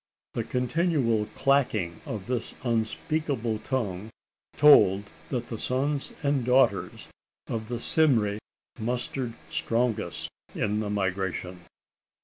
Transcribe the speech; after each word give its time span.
The 0.33 0.43
continual 0.43 1.27
clacking 1.35 2.01
of 2.07 2.25
this 2.25 2.55
unspeakable 2.63 3.59
tongue 3.59 4.09
told 4.57 5.11
that 5.29 5.49
the 5.49 5.59
sons 5.59 6.11
and 6.23 6.43
daughters 6.43 7.07
of 7.45 7.67
the 7.69 7.79
Cymri 7.79 8.39
mustered 8.79 9.33
strongest 9.51 10.27
in 10.55 10.79
the 10.79 10.89
migration. 10.89 11.65